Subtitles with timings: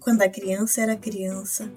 [0.00, 1.70] Quando a criança era criança,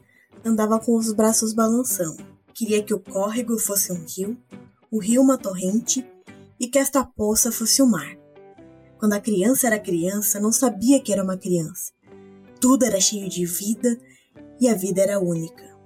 [0.46, 2.26] andava com os braços balançando.
[2.53, 4.38] Queria que o córrego fosse um rio,
[4.89, 6.07] o rio uma torrente
[6.57, 8.17] e que esta poça fosse o mar.
[8.97, 11.91] Quando a criança era criança, não sabia que era uma criança.
[12.62, 13.99] Tudo era cheio de vida
[14.58, 15.78] e a vida era única.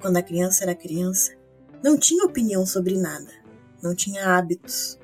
[0.00, 1.32] Quando a criança era criança,
[1.80, 3.30] não tinha opinião sobre nada,
[3.80, 4.98] não tinha hábitos.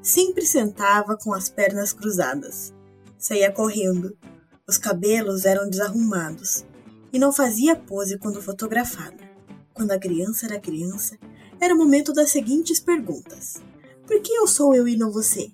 [0.00, 2.72] Sempre sentava com as pernas cruzadas,
[3.18, 4.16] saía correndo,
[4.72, 6.64] os cabelos eram desarrumados
[7.12, 9.30] e não fazia pose quando fotografada.
[9.74, 11.18] Quando a criança era criança,
[11.60, 13.60] era o momento das seguintes perguntas:
[14.06, 15.50] Por que eu sou eu e não você?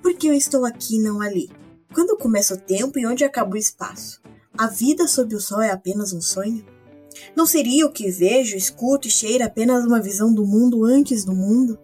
[0.00, 1.50] Por que eu estou aqui e não ali?
[1.92, 4.22] Quando começa o tempo e onde acaba o espaço?
[4.56, 6.64] A vida sob o sol é apenas um sonho?
[7.34, 11.34] Não seria o que vejo, escuto e cheiro apenas uma visão do mundo antes do
[11.34, 11.76] mundo?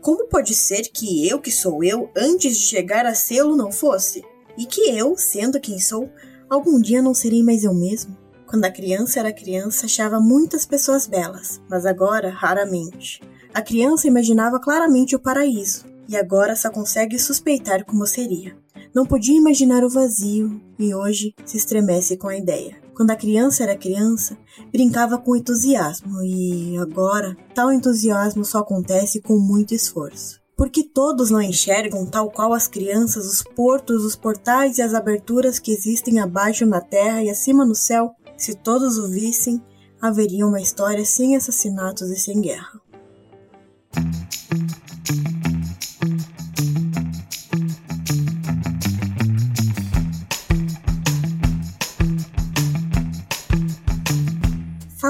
[0.00, 4.24] Como pode ser que eu, que sou eu, antes de chegar a sê-lo, não fosse?
[4.58, 6.10] E que eu, sendo quem sou,
[6.54, 8.16] algum dia não serei mais eu mesmo?
[8.46, 13.22] Quando a criança era criança, achava muitas pessoas belas, mas agora, raramente.
[13.54, 18.54] A criança imaginava claramente o paraíso, e agora só consegue suspeitar como seria.
[18.94, 22.76] Não podia imaginar o vazio, e hoje se estremece com a ideia.
[22.94, 24.36] Quando a criança era criança,
[24.70, 30.41] brincava com entusiasmo, e agora tal entusiasmo só acontece com muito esforço.
[30.62, 35.58] Porque todos não enxergam, tal qual as crianças, os portos, os portais e as aberturas
[35.58, 38.14] que existem abaixo na terra e acima no céu?
[38.36, 39.60] Se todos o vissem,
[40.00, 42.80] haveria uma história sem assassinatos e sem guerra.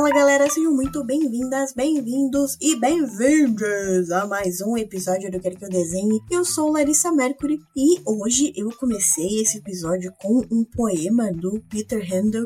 [0.03, 5.65] Fala galera, sejam muito bem-vindas, bem-vindos e bem-vindas a mais um episódio do Quero Que
[5.65, 6.21] Eu Desenhe.
[6.29, 12.05] Eu sou Larissa Mercury e hoje eu comecei esse episódio com um poema do Peter
[12.05, 12.43] Handel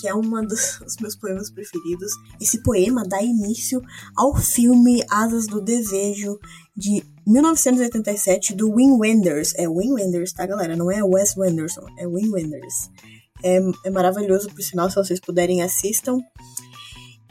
[0.00, 2.10] que é um dos, dos meus poemas preferidos.
[2.40, 3.82] Esse poema dá início
[4.16, 6.38] ao filme Asas do Desejo
[6.74, 9.52] de 1987 do Wim Wenders.
[9.56, 10.74] É Wim Wenders, tá, galera?
[10.74, 12.88] Não é Wes Wenderson, é Wim Wenders.
[13.44, 16.18] É, é maravilhoso, por sinal, se vocês puderem, assistam.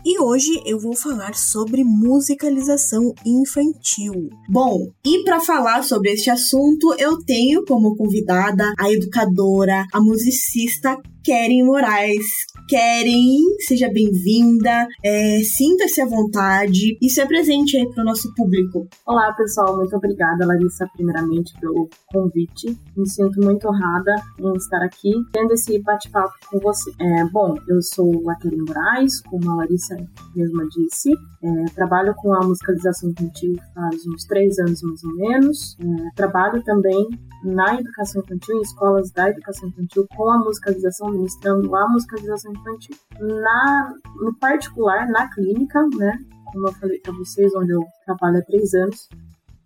[0.06, 4.30] E hoje eu vou falar sobre musicalização infantil.
[4.50, 10.98] Bom, e para falar sobre este assunto, eu tenho como convidada a educadora, a musicista
[11.24, 12.26] Keren Moraes.
[12.68, 18.88] Keren, seja bem-vinda, é, sinta-se à vontade e se apresente aí para o nosso público.
[19.06, 22.78] Olá, pessoal, muito obrigada, Larissa, primeiramente, pelo convite.
[22.96, 26.92] Me sinto muito honrada em estar aqui tendo esse bate-papo com você.
[27.00, 29.98] É, bom, eu sou a Keren Moraes, como a Larissa
[30.34, 31.12] mesma disse.
[31.44, 35.78] É, trabalho com a musicalização infantil faz uns três anos mais ou menos.
[35.80, 37.10] É, trabalho também
[37.44, 42.96] na educação infantil, em escolas da educação infantil, com a musicalização, ministrando a musicalização infantil.
[43.20, 46.18] Na, no particular, na clínica, né,
[46.52, 49.10] como eu falei para vocês, onde eu trabalho há três anos,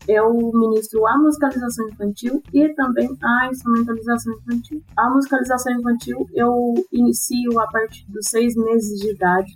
[0.07, 4.81] eu ministro a musicalização infantil e também a instrumentalização infantil.
[4.95, 9.51] A musicalização infantil eu inicio a partir dos seis meses de idade,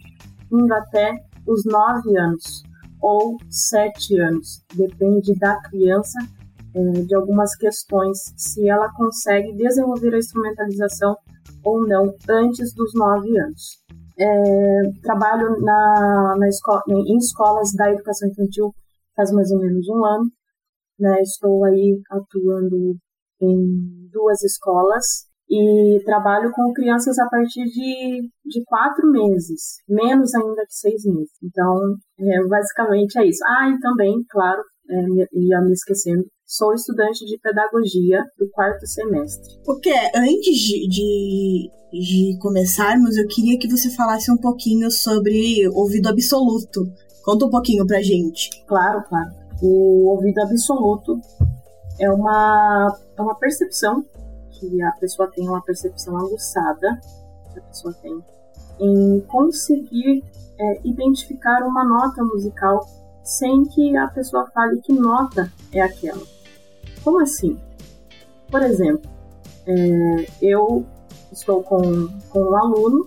[0.52, 2.64] indo até os nove anos
[3.02, 6.20] ou sete anos, depende da criança
[6.74, 11.16] de algumas questões, se ela consegue desenvolver a instrumentalização
[11.64, 13.82] ou não antes dos nove anos.
[14.18, 18.74] É, trabalho na, na escola, em escolas da educação infantil
[19.16, 20.32] faz mais ou menos um ano.
[21.00, 22.96] Né, estou aí atuando
[23.42, 30.62] em duas escolas e trabalho com crianças a partir de, de quatro meses, menos ainda
[30.62, 31.32] que seis meses.
[31.44, 31.76] Então,
[32.20, 33.44] é, basicamente é isso.
[33.46, 39.58] Ah, e também, claro, é, ia me esquecendo, sou estudante de pedagogia do quarto semestre.
[39.64, 46.10] Porque antes de, de, de começarmos, eu queria que você falasse um pouquinho sobre ouvido
[46.10, 46.92] absoluto.
[47.24, 48.50] Conta um pouquinho pra gente.
[48.68, 49.32] Claro, claro.
[49.62, 51.20] O ouvido absoluto
[52.00, 54.04] é uma, é uma percepção
[54.52, 57.00] que a pessoa tem, uma percepção aguçada
[57.54, 58.22] que a pessoa tem
[58.80, 60.24] em conseguir
[60.60, 62.86] é, identificar uma nota musical
[63.24, 66.22] sem que a pessoa fale que nota é aquela.
[67.04, 67.60] Como assim?
[68.50, 69.10] Por exemplo,
[69.66, 70.86] é, eu
[71.32, 73.06] estou com, com um aluno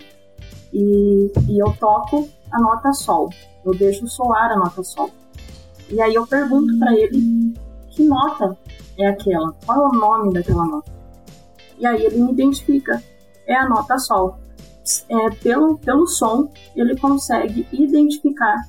[0.73, 3.31] e, e eu toco a nota Sol.
[3.65, 5.11] Eu deixo soar a nota Sol.
[5.91, 7.55] E aí eu pergunto para ele
[7.91, 8.57] que nota
[8.99, 10.91] é aquela, qual é o nome daquela nota.
[11.79, 13.03] E aí ele me identifica,
[13.47, 14.39] é a nota Sol.
[15.09, 18.69] É, pelo, pelo som, ele consegue identificar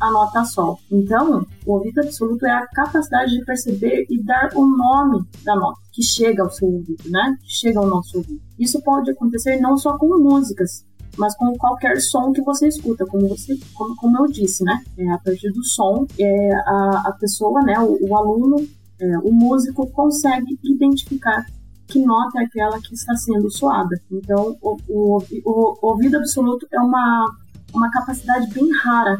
[0.00, 0.78] a nota sol.
[0.90, 5.80] Então, o ouvido absoluto é a capacidade de perceber e dar o nome da nota
[5.92, 7.36] que chega ao seu ouvido, né?
[7.42, 8.40] Que chega ao nosso ouvido.
[8.58, 10.84] Isso pode acontecer não só com músicas,
[11.16, 14.82] mas com qualquer som que você escuta, como você, como, como eu disse, né?
[14.98, 18.56] É, a partir do som, é, a, a pessoa, né, o, o aluno,
[19.00, 21.46] é, o músico consegue identificar
[21.86, 24.00] que nota é aquela que está sendo soada.
[24.10, 27.32] Então, o, o, o, o ouvido absoluto é uma,
[27.72, 29.16] uma capacidade bem rara,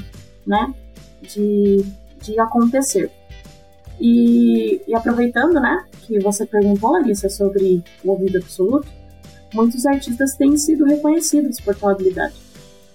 [0.46, 0.72] né,
[1.22, 1.84] de,
[2.22, 3.10] de acontecer.
[4.00, 8.88] E, e aproveitando, né, que você perguntou, Larissa, sobre o ouvido absoluto,
[9.54, 12.34] muitos artistas têm sido reconhecidos por tal habilidade.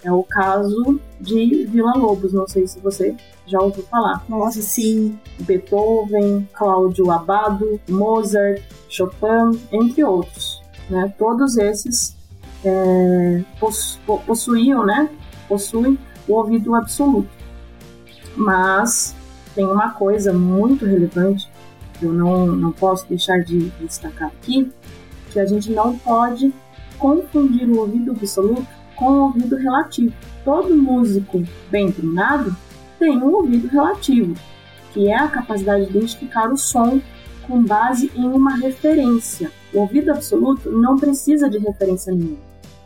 [0.04, 3.16] É o caso de Vila Lobos, não sei se você
[3.46, 4.26] já ouviu falar.
[4.28, 5.18] Nossa, sim.
[5.42, 10.60] Beethoven, Cláudio Abbado, Mozart, Chopin, entre outros.
[10.90, 11.14] Né?
[11.20, 12.16] Todos esses
[12.66, 13.44] é,
[14.26, 15.08] possuíam, né?
[15.48, 17.30] Possuem o ouvido absoluto.
[18.36, 19.16] Mas
[19.54, 21.50] tem uma coisa muito relevante
[22.00, 24.72] que eu não, não posso deixar de destacar aqui,
[25.30, 26.54] que a gente não pode
[26.98, 30.14] confundir o ouvido absoluto com o ouvido relativo.
[30.44, 32.56] Todo músico bem treinado
[32.98, 34.36] tem um ouvido relativo,
[34.94, 37.02] que é a capacidade de identificar o som
[37.48, 39.52] com base em uma referência.
[39.74, 42.38] O ouvido absoluto não precisa de referência nenhuma.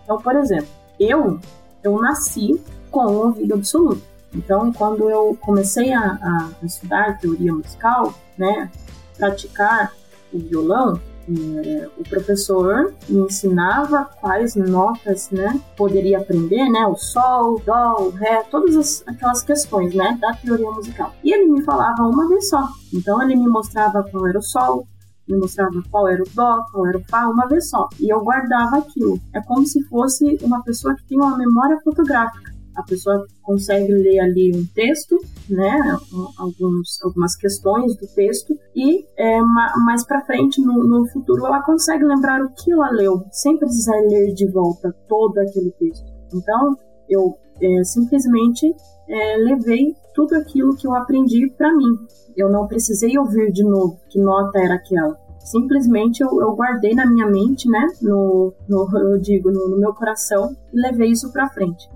[0.04, 0.68] Então, por exemplo,
[1.00, 1.40] eu
[1.84, 2.60] eu nasci
[2.90, 4.02] com um ouvido absoluto.
[4.36, 8.70] Então, quando eu comecei a, a estudar teoria musical, né,
[9.18, 9.94] praticar
[10.34, 17.56] o violão, é, o professor me ensinava quais notas, né, poderia aprender, né, o sol,
[17.56, 21.14] o dó, o ré, todas as, aquelas questões, né, da teoria musical.
[21.24, 22.68] E ele me falava uma vez só.
[22.94, 24.86] Então ele me mostrava qual era o sol,
[25.28, 27.90] me mostrava qual era o dó, qual era o fá, uma vez só.
[28.00, 29.20] E eu guardava aquilo.
[29.34, 34.20] É como se fosse uma pessoa que tem uma memória fotográfica a pessoa consegue ler
[34.20, 35.18] ali um texto,
[35.50, 35.98] né,
[36.38, 42.04] alguns, algumas questões do texto e é, mais para frente no, no, futuro ela consegue
[42.04, 46.06] lembrar o que ela leu, sem precisar ler de volta todo aquele texto.
[46.34, 46.78] Então
[47.10, 48.76] eu é, simplesmente
[49.08, 51.98] é, levei tudo aquilo que eu aprendi para mim.
[52.36, 57.06] Eu não precisei ouvir de novo que nota era aquela simplesmente eu, eu, guardei na
[57.06, 61.50] minha mente, né, no, no eu digo, no, no meu coração e levei isso para
[61.50, 61.88] frente.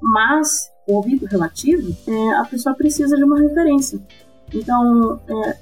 [0.00, 3.98] Mas o ouvido relativo, é, a pessoa precisa de uma referência.
[4.52, 5.58] Então, é,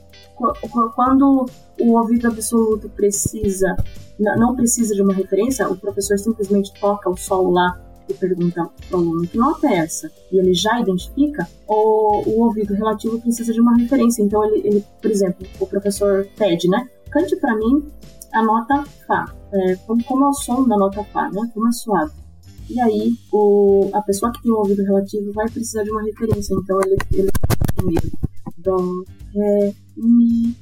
[0.94, 1.46] quando
[1.80, 3.74] o ouvido absoluto precisa,
[4.18, 8.98] não precisa de uma referência, o professor simplesmente toca o sol lá e pergunta para
[8.98, 13.52] o aluno que nota é essa, e ele já identifica, o, o ouvido relativo precisa
[13.52, 14.22] de uma referência.
[14.22, 16.86] Então, ele, ele por exemplo, o professor pede, né?
[17.10, 17.90] Cante para mim
[18.32, 19.32] a nota Fá.
[19.52, 21.50] É, como é o som da nota Fá, né?
[21.54, 22.12] Como é suave.
[22.68, 26.54] E aí, o, a pessoa que tem o ouvido relativo vai precisar de uma referência.
[26.54, 27.30] Então, ele, ele
[27.76, 28.10] primeiro
[28.58, 28.78] Dó,
[29.34, 30.56] Ré, Mi,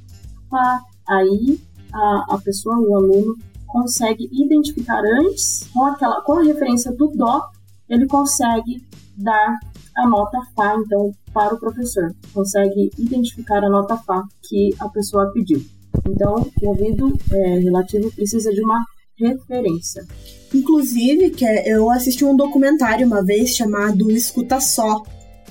[0.51, 0.81] Fá.
[1.09, 1.61] Aí,
[1.93, 7.49] a, a pessoa, o aluno, consegue identificar antes, com, aquela, com a referência do Dó,
[7.89, 8.85] ele consegue
[9.17, 9.59] dar
[9.97, 12.15] a nota Fá, então, para o professor.
[12.33, 15.63] Consegue identificar a nota Fá que a pessoa pediu.
[16.09, 18.83] Então, o ouvido é, relativo precisa de uma
[19.19, 20.07] referência.
[20.55, 25.03] Inclusive, que é, eu assisti um documentário uma vez chamado Escuta Só,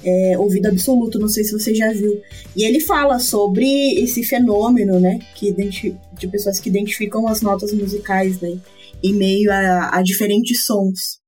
[0.04, 2.22] é, ouvido absoluto, não sei se você já viu.
[2.56, 3.66] E ele fala sobre
[4.02, 8.58] esse fenômeno, né, que de pessoas que identificam as notas musicais, né,
[9.04, 11.20] em meio a, a diferentes sons.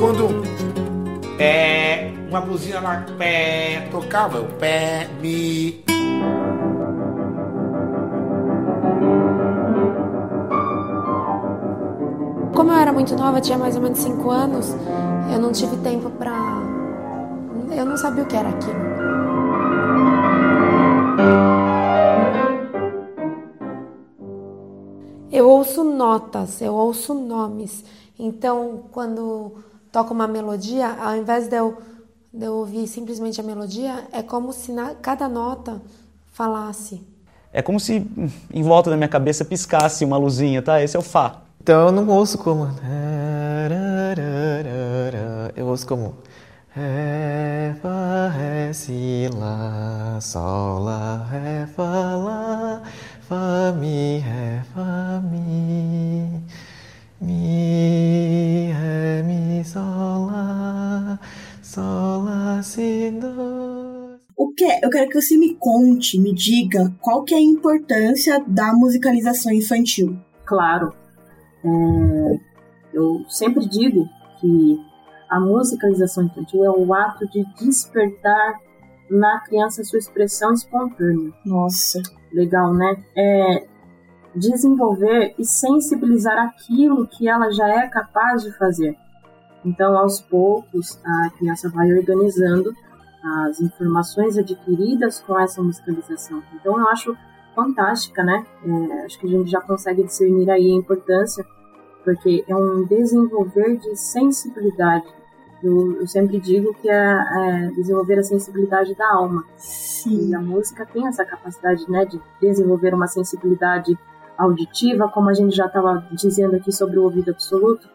[0.00, 0.42] Quando
[1.40, 5.84] é, uma buzina lá pé, tocava o pé, mi,
[12.64, 14.68] Como eu era muito nova, tinha mais ou menos 5 anos,
[15.30, 16.32] eu não tive tempo para.
[17.76, 18.74] Eu não sabia o que era aquilo.
[25.30, 27.84] Eu ouço notas, eu ouço nomes.
[28.18, 29.56] Então, quando
[29.92, 31.76] toco uma melodia, ao invés de eu,
[32.32, 35.82] de eu ouvir simplesmente a melodia, é como se na, cada nota
[36.32, 37.06] falasse.
[37.52, 38.10] É como se
[38.50, 40.82] em volta da minha cabeça piscasse uma luzinha, tá?
[40.82, 41.43] Esse é o Fá.
[41.64, 42.68] Então eu não ouço como.
[45.56, 46.14] Eu ouço como.
[46.68, 52.82] Ré, Fá, Ré, Si, Lá, Sol, Lá, Ré, Fá, Lá,
[53.22, 56.38] Fá, Mi, Ré, Fá, Mi,
[57.18, 61.18] Mi, Ré, Mi, Sol, Lá,
[61.62, 64.20] Sol, Lá, Si, Do.
[64.36, 68.44] O que eu quero que você me conte, me diga qual que é a importância
[68.46, 70.18] da musicalização infantil.
[70.44, 70.92] Claro,
[71.64, 72.40] é,
[72.92, 74.08] Eu sempre digo
[74.40, 74.80] que
[75.28, 78.60] a musicalização infantil é o ato de despertar
[79.10, 81.32] na criança sua expressão espontânea.
[81.44, 82.00] Nossa.
[82.32, 83.02] Legal, né?
[83.16, 83.66] É
[84.34, 88.96] desenvolver e sensibilizar aquilo que ela já é capaz de fazer.
[89.64, 92.74] Então, aos poucos, a criança vai organizando
[93.46, 96.42] as informações adquiridas com essa musicalização.
[96.54, 97.16] Então, eu acho
[97.54, 98.44] fantástica, né?
[98.64, 101.44] É, acho que a gente já consegue discernir aí a importância,
[102.04, 105.06] porque é um desenvolver de sensibilidade.
[105.62, 109.44] Eu, eu sempre digo que é, é, desenvolver a sensibilidade da alma.
[109.56, 110.30] Sim.
[110.30, 113.98] E a música tem essa capacidade, né, de desenvolver uma sensibilidade
[114.36, 117.88] auditiva, como a gente já estava dizendo aqui sobre o ouvido absoluto.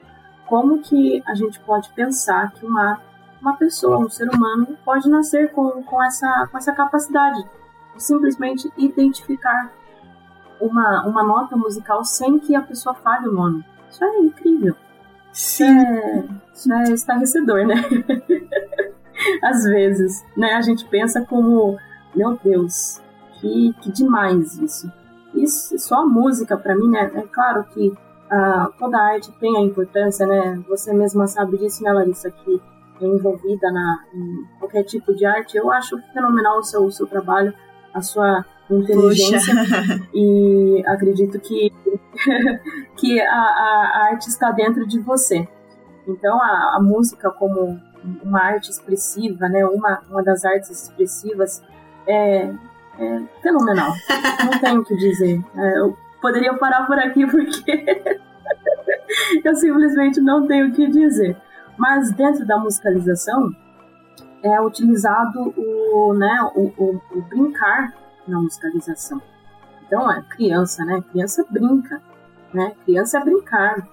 [0.47, 2.99] Como que a gente pode pensar que uma
[3.41, 7.49] uma pessoa, um ser humano, pode nascer com, com, essa, com essa capacidade de
[7.99, 9.71] simplesmente identificar
[10.59, 13.65] uma, uma nota musical sem que a pessoa fale o nome.
[13.89, 14.75] Isso é incrível.
[15.31, 17.75] Isso é, isso é estarrecedor, né?
[19.43, 20.53] Às vezes, né?
[20.53, 21.77] A gente pensa como,
[22.15, 23.01] meu Deus,
[23.33, 24.91] que, que demais isso.
[25.33, 27.11] Isso, só a música, para mim, né?
[27.13, 30.61] É claro que uh, toda arte tem a importância, né?
[30.67, 32.31] Você mesma sabe disso, né, Larissa?
[32.31, 32.59] Que
[33.01, 35.57] envolvida na, em qualquer tipo de arte.
[35.57, 37.53] Eu acho fenomenal o seu, o seu trabalho,
[37.93, 40.07] a sua inteligência Poxa.
[40.13, 41.73] e acredito que,
[42.95, 45.47] que a, a, arte está dentro de você.
[46.07, 47.79] Então a, a música como
[48.23, 51.61] uma arte expressiva, né, uma, uma das artes expressivas
[52.07, 52.51] é,
[52.99, 53.91] é fenomenal.
[54.45, 55.43] Não tenho o que dizer.
[55.55, 58.11] É, eu poderia parar por aqui porque
[59.43, 61.37] eu simplesmente não tenho o que dizer.
[61.77, 63.51] Mas dentro da musicalização
[64.43, 67.93] é utilizado o, né, o, o, o brincar
[68.27, 69.21] na musicalização.
[69.85, 71.03] Então, é criança, né?
[71.11, 72.01] Criança brinca,
[72.53, 72.73] né?
[72.85, 73.87] Criança é brincar,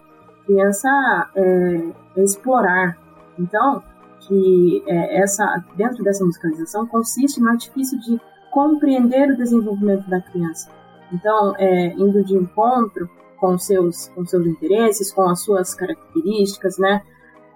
[0.45, 0.89] criança
[1.35, 2.99] é, é explorar.
[3.39, 3.83] Então,
[4.21, 10.71] que é, essa dentro dessa musicalização consiste no artifício de compreender o desenvolvimento da criança.
[11.13, 17.03] Então, é, indo de encontro com seus com seus interesses, com as suas características, né?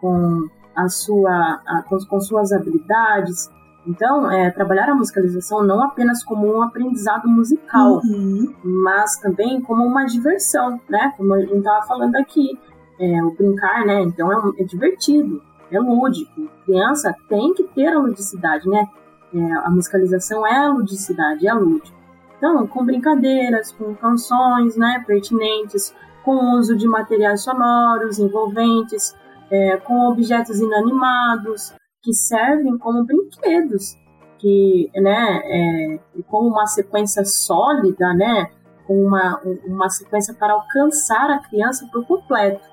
[0.01, 0.49] com
[0.83, 3.51] a sua, a, com, com, suas habilidades.
[3.87, 8.55] Então, é, trabalhar a musicalização não apenas como um aprendizado musical, Uhum.
[8.63, 11.13] mas também como uma diversão, né?
[11.17, 12.59] Como a gente estava falando aqui,
[12.99, 14.03] é, o brincar, né?
[14.03, 16.49] Então é, um- é divertido, é lúdico.
[16.67, 18.87] Criança tem que ter a ludicidade, né?
[19.35, 21.97] É, a musicalização é a ludicidade, é lúdico.
[22.37, 25.03] Então, com brincadeiras, com canções, né?
[25.07, 25.95] Pertinentes,
[26.25, 29.15] com uso de materiais sonoros envolventes,
[29.51, 33.97] é, com objetos inanimados que servem como brinquedos,
[34.39, 38.51] que, né, é, como uma sequência sólida, né,
[38.87, 42.67] com uma, um- uma sequência para alcançar a criança por completo,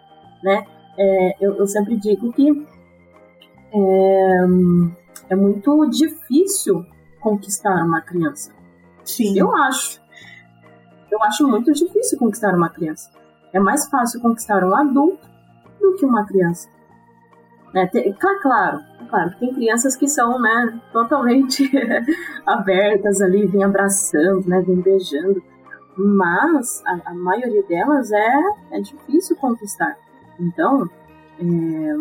[0.44, 0.66] né.
[0.98, 2.50] É, eu, eu sempre digo que
[3.74, 4.38] é,
[5.30, 6.86] é muito difícil
[7.20, 8.52] conquistar uma criança.
[9.04, 9.38] Sim.
[9.38, 10.02] Eu acho.
[11.12, 13.10] Eu acho muito difícil conquistar uma criança.
[13.54, 15.28] É mais fácil conquistar um adulto
[15.80, 16.70] do que uma criança.
[17.74, 17.86] Né?
[17.88, 21.70] Tem, cla- claro, é claro tem crianças que são né, totalmente
[22.46, 25.42] abertas ali, vêm abraçando, né, vêm beijando.
[25.98, 28.40] Mas a, a maioria delas é,
[28.72, 29.98] é difícil conquistar.
[30.40, 30.88] Então,
[31.40, 31.96] é,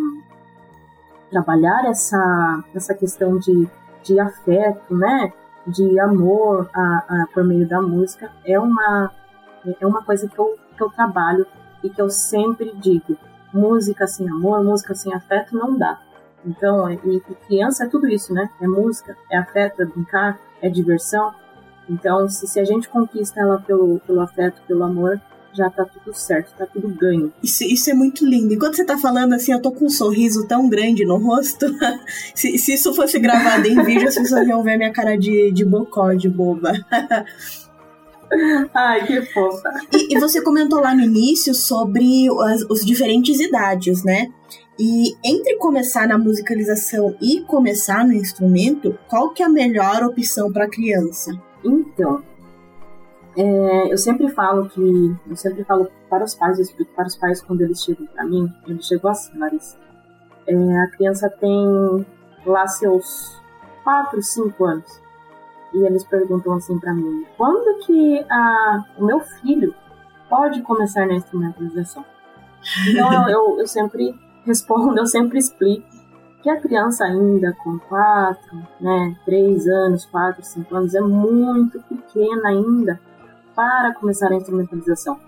[1.30, 3.68] trabalhar essa, essa questão de,
[4.02, 5.32] de afeto, né?
[5.66, 9.10] de amor a, a- por meio da música é uma,
[9.80, 11.44] é uma coisa que eu, que eu trabalho
[11.82, 13.16] e que eu sempre digo.
[13.52, 16.00] Música sem amor, música sem afeto não dá.
[16.44, 18.48] Então, e, e criança é tudo isso, né?
[18.60, 21.34] É música, é afeto, é brincar, é diversão.
[21.88, 25.20] Então, se, se a gente conquista ela pelo, pelo afeto, pelo amor,
[25.56, 27.32] já tá tudo certo, tá tudo ganho.
[27.42, 28.52] Isso, isso é muito lindo.
[28.52, 31.66] Enquanto você tá falando assim, eu tô com um sorriso tão grande no rosto.
[32.34, 35.64] se, se isso fosse gravado em vídeo, as pessoas iam ver minha cara de, de
[35.64, 36.72] bocó, de boba.
[38.74, 39.72] Ai, que fofa.
[39.92, 44.28] E, e você comentou lá no início sobre as, os diferentes idades, né?
[44.78, 50.52] E entre começar na musicalização e começar no instrumento, qual que é a melhor opção
[50.52, 51.32] para criança?
[51.64, 52.22] Então,
[53.36, 57.16] é, eu sempre falo que, eu sempre falo para os pais, eu explico para os
[57.16, 59.78] pais quando eles chegam para mim, eles chegam assim, Larissa.
[60.46, 62.06] É, a criança tem
[62.44, 63.40] lá seus
[63.82, 65.05] 4, 5 anos.
[65.76, 69.74] E eles perguntam assim para mim, quando que a, o meu filho
[70.26, 72.02] pode começar na instrumentalização?
[72.88, 75.86] Então eu, eu, eu sempre respondo, eu sempre explico
[76.42, 82.48] que a criança ainda com 4, né, 3 anos, 4, 5 anos é muito pequena
[82.48, 82.98] ainda
[83.54, 85.20] para começar a instrumentalização.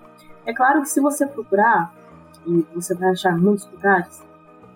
[0.47, 1.93] É claro que se você procurar
[2.47, 4.25] e você vai achar muitos lugares,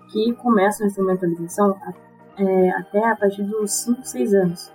[0.09, 1.75] que começam a instrumentalização
[2.37, 4.71] é, até a partir dos 5, 6 anos.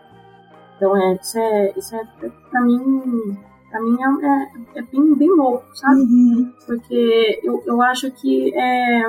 [0.78, 2.04] Então, é, isso é, isso é
[2.50, 3.36] pra mim,
[3.68, 6.02] pra mim é, é, é bem, bem louco, sabe?
[6.02, 6.52] Uhum.
[6.64, 9.02] Porque eu, eu acho que, é,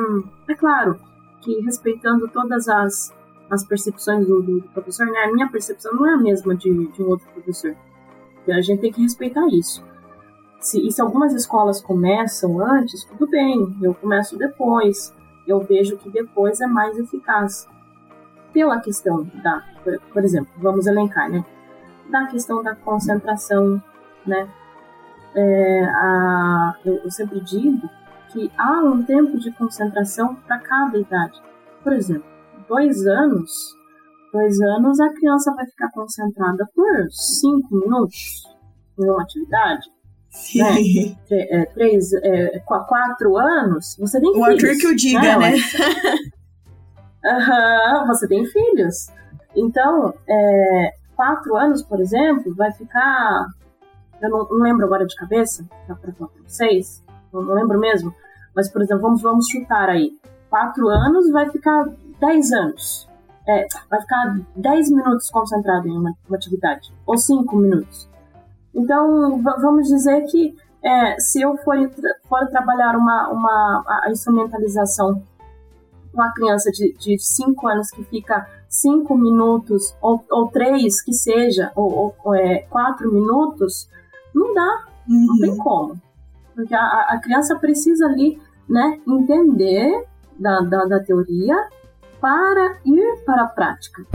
[0.47, 0.99] é claro,
[1.41, 3.13] que respeitando todas as,
[3.51, 5.25] as percepções do, do professor, né?
[5.25, 7.75] A minha percepção não é a mesma de, de um outro professor.
[8.41, 9.87] Então, a gente tem que respeitar isso.
[10.59, 15.13] Se, e se algumas escolas começam antes, tudo bem, eu começo depois.
[15.47, 17.67] Eu vejo que depois é mais eficaz.
[18.51, 21.45] Pela questão da, por, por exemplo, vamos elencar, né?
[22.09, 23.81] Da questão da concentração,
[24.25, 24.47] né?
[25.35, 27.87] É, a, eu, eu sempre digo
[28.31, 31.39] que há um tempo de concentração para cada idade.
[31.83, 32.25] Por exemplo,
[32.67, 33.75] dois anos,
[34.33, 38.43] dois anos a criança vai ficar concentrada por cinco minutos
[38.99, 39.87] em uma atividade.
[40.31, 40.61] Sim.
[40.61, 41.15] Né?
[41.31, 44.63] É, três, é, quatro anos, você tem O filhos.
[44.63, 45.53] Arthur que o diga, né?
[47.25, 49.07] Aham, você tem filhos.
[49.55, 53.45] Então, é, quatro anos, por exemplo, vai ficar.
[54.21, 58.13] Eu não, não lembro agora de cabeça, para falar para vocês, não, não lembro mesmo.
[58.55, 60.11] Mas, por exemplo, vamos, vamos chutar aí.
[60.49, 61.89] Quatro anos vai ficar
[62.21, 63.05] dez anos.
[63.45, 66.89] É, vai ficar dez minutos concentrado em uma, uma atividade.
[67.05, 68.09] Ou cinco minutos.
[68.73, 71.75] Então, va- vamos dizer que é, se eu for,
[72.29, 75.21] for trabalhar uma, uma, a instrumentalização
[76.13, 81.13] com a criança de, de 5 anos que fica 5 minutos, ou, ou 3 que
[81.13, 82.15] seja, ou
[82.69, 83.89] 4 minutos,
[84.33, 85.99] não dá, não tem como.
[86.55, 90.05] Porque a, a- a criança precisa ali né, entender
[90.37, 91.55] da, da, da teoria
[92.21, 94.05] para ir para a prática.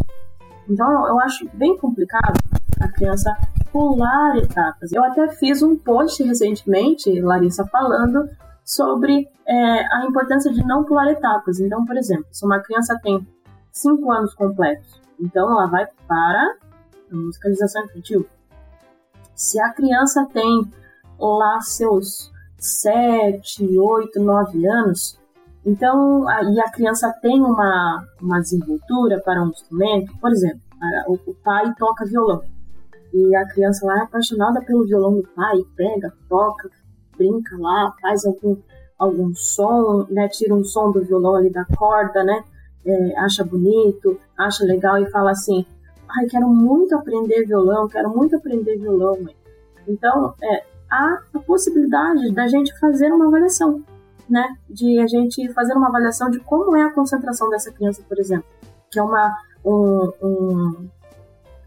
[0.68, 2.38] Então eu, eu acho bem complicado
[2.80, 3.36] a criança
[3.72, 4.92] pular etapas.
[4.92, 8.28] Eu até fiz um post recentemente, Larissa, falando
[8.64, 11.60] sobre é, a importância de não pular etapas.
[11.60, 13.26] Então, por exemplo, se uma criança tem
[13.70, 16.56] 5 anos completos, então ela vai para
[17.12, 18.26] a musicalização infantil.
[19.34, 20.48] Se a criança tem
[21.18, 25.18] lá seus 7, 8, 9 anos,
[25.66, 31.10] então, a- e a criança tem uma, uma desenvoltura para um instrumento, por exemplo, a-
[31.10, 32.42] o, o pai toca violão.
[33.12, 36.68] E a criança lá é apaixonada pelo violão do pai, pega, toca,
[37.16, 38.56] brinca lá, faz algum,
[38.98, 42.42] algum som, né, tira um som do violão ali da corda, né,
[42.86, 45.64] é, acha bonito, acha legal e fala assim,
[46.08, 49.34] ai, quero muito aprender violão, quero muito aprender violão, mãe.
[49.88, 53.82] Então, é, há a possibilidade da gente fazer uma avaliação,
[54.28, 58.18] né, de a gente fazer uma avaliação de como é a concentração dessa criança, por
[58.18, 58.46] exemplo,
[58.90, 60.88] que é uma, um, um-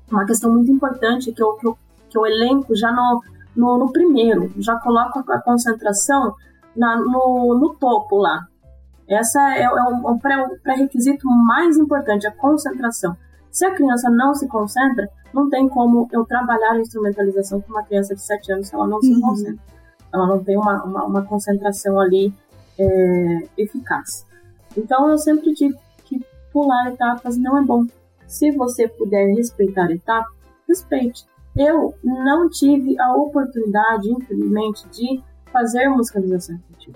[0.09, 1.77] uma questão muito importante que eu, que eu,
[2.09, 3.21] que eu elenco já no,
[3.57, 6.33] no, no primeiro, já coloco a concentração
[6.75, 8.45] na, no, no topo lá.
[9.07, 9.69] Essa é, é
[10.21, 13.15] pré- um pré-requisito mais importante, a concentração.
[13.51, 17.83] Se a criança não se concentra, não tem como eu trabalhar a instrumentalização com uma
[17.83, 19.21] criança de 7 anos se ela não se Uhum.
[19.21, 19.63] concentra.
[20.13, 22.33] Ela não tem uma, uma, uma concentração ali
[22.77, 24.25] é, eficaz.
[24.77, 27.85] Então eu sempre digo que pular etapas não é bom.
[28.27, 30.31] Se você puder respeitar etapas,
[30.67, 31.25] respeite.
[31.57, 36.93] Eu não tive a oportunidade, infelizmente, de fazer musicalização infantil,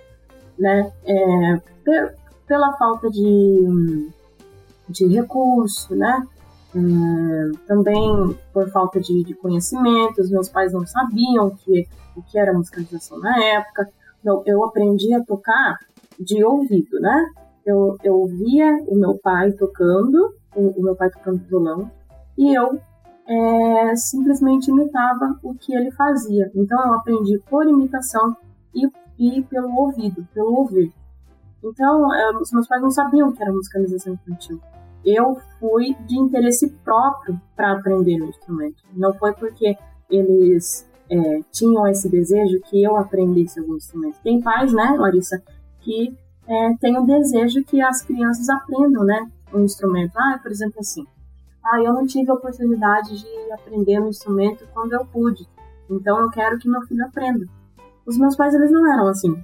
[0.58, 0.92] né?
[1.06, 2.14] É, pe-
[2.48, 4.10] pela falta de,
[4.90, 6.28] de recurso, né?
[6.76, 12.22] É, também por falta de, de conhecimento, os meus pais não sabiam o que, o
[12.22, 13.90] que era musicalização na época.
[14.20, 15.78] Então, eu aprendi a tocar
[16.20, 17.26] de ouvido, né?
[17.66, 21.92] Eu, eu ouvia o meu pai tocando, o, o meu pai tocando violão,
[22.38, 22.80] e eu
[23.28, 26.52] é, simplesmente imitava o que ele fazia.
[26.56, 28.36] Então eu aprendi por imitação
[28.74, 30.94] e, e pelo ouvido, pelo ouvir.
[31.64, 34.60] Então é, os meus pais não sabiam que era musicalização infantil.
[35.04, 38.84] Eu fui de interesse próprio para aprender o instrumento.
[38.94, 39.76] Não foi porque
[40.10, 44.20] eles é, tinham esse desejo que eu aprendesse algum instrumento.
[44.24, 45.42] Tem pais, né, Larissa,
[45.80, 46.16] que
[46.48, 50.14] é, tem o desejo que as crianças aprendam, né, um instrumento.
[50.18, 51.06] Ah, por exemplo, assim,
[51.64, 55.48] ah, eu não tive a oportunidade de aprender um instrumento quando eu pude,
[55.90, 57.46] então eu quero que meu filho aprenda.
[58.06, 59.44] Os meus pais, eles não eram assim.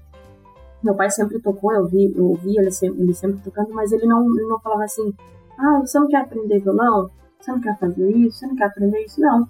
[0.84, 4.24] Meu pai sempre tocou, eu vi, eu ele sempre, ele sempre tocando, mas ele não,
[4.36, 5.14] ele não falava assim,
[5.58, 7.10] ah, você não quer aprender violão?
[7.40, 8.40] Você não quer fazer isso?
[8.40, 9.20] Você não quer aprender isso?
[9.22, 9.48] Não.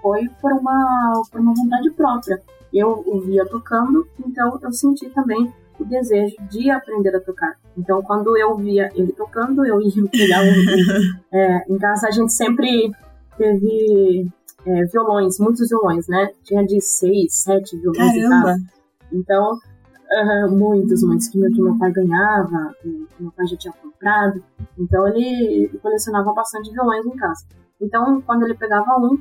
[0.00, 2.40] Foi por uma, por uma vontade própria.
[2.72, 7.56] Eu o via tocando, então eu senti também o desejo de aprender a tocar.
[7.76, 11.36] Então, quando eu via ele tocando, eu ia pegar um.
[11.36, 12.90] é, em casa a gente sempre
[13.36, 14.28] teve
[14.66, 16.30] é, violões, muitos violões, né?
[16.44, 18.46] Tinha de seis, sete violões em Caramba!
[18.46, 18.60] casa.
[19.12, 19.58] Então,
[20.12, 24.42] Uhum, muitos, muitos que meu, que meu pai ganhava, que meu pai já tinha comprado.
[24.76, 27.46] Então ele colecionava bastante violões em casa.
[27.80, 29.16] Então, quando ele pegava um,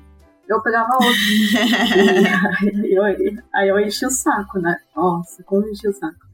[0.47, 1.09] eu pegava outro.
[2.83, 4.75] e, aí, eu, aí eu enchi o saco, né?
[4.95, 6.27] Nossa, como enchi o saco.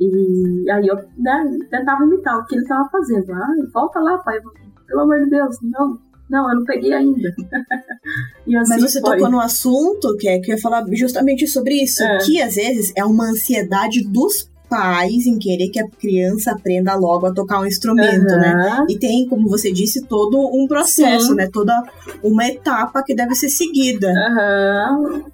[0.00, 3.32] E aí eu né, tentava imitar o que ele estava fazendo.
[3.32, 4.38] Ah, volta lá, pai,
[4.86, 5.98] pelo amor de Deus, não.
[6.28, 7.28] Não, eu não peguei ainda.
[7.38, 9.16] assim Mas você foi.
[9.16, 12.18] tocou no assunto que é que eu ia falar justamente sobre isso, é.
[12.18, 17.26] que às vezes é uma ansiedade dos pais em querer que a criança aprenda logo
[17.26, 18.40] a tocar um instrumento, uhum.
[18.40, 18.86] né?
[18.88, 21.34] E tem, como você disse, todo um processo, Sim.
[21.36, 21.48] né?
[21.52, 21.80] Toda
[22.22, 24.08] uma etapa que deve ser seguida.
[24.08, 25.24] Uhum.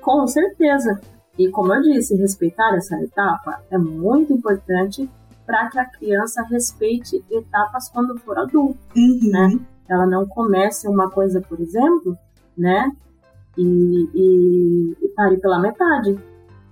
[0.00, 1.00] Com certeza.
[1.38, 5.08] E como eu disse, respeitar essa etapa é muito importante
[5.46, 9.30] para que a criança respeite etapas quando for adulto, uhum.
[9.30, 9.58] né?
[9.88, 12.18] Ela não comece uma coisa, por exemplo,
[12.56, 12.92] né?
[13.56, 16.18] E, e, e pare pela metade.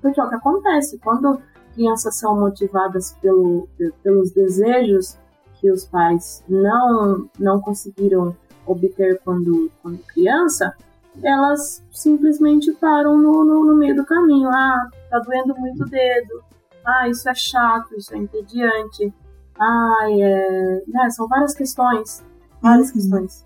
[0.02, 1.40] Porque é o que acontece, quando
[1.74, 3.68] crianças são motivadas pelo,
[4.02, 5.16] pelos desejos
[5.60, 10.74] que os pais não, não conseguiram obter quando, quando criança,
[11.22, 14.48] elas simplesmente param no, no, no, meio do caminho.
[14.48, 16.42] Ah, tá doendo muito o dedo.
[16.84, 19.12] Ah, isso é chato, isso é entediante.
[19.58, 20.82] Ah, é...
[20.86, 22.24] Né, são várias questões.
[22.60, 22.94] Várias uhum.
[22.94, 23.44] questões.